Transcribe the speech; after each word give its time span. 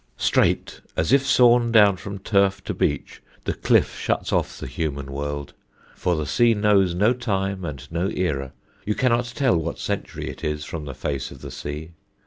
Straight, 0.17 0.81
as 0.97 1.13
if 1.13 1.23
sawn 1.23 1.71
down 1.71 1.95
from 1.95 2.17
turf 2.17 2.63
to 2.63 2.73
beach, 2.73 3.21
the 3.43 3.53
cliff 3.53 3.95
shuts 3.95 4.33
off 4.33 4.57
the 4.57 4.65
human 4.65 5.11
world, 5.11 5.53
for 5.93 6.15
the 6.15 6.25
sea 6.25 6.55
knows 6.55 6.95
no 6.95 7.13
time 7.13 7.63
and 7.63 7.87
no 7.91 8.07
era; 8.09 8.51
you 8.83 8.95
cannot 8.95 9.31
tell 9.35 9.55
what 9.57 9.77
century 9.77 10.27
it 10.27 10.43
is 10.43 10.65
from 10.65 10.85
the 10.85 10.95
face 10.95 11.29
of 11.29 11.41
the 11.41 11.51
sea. 11.51 11.91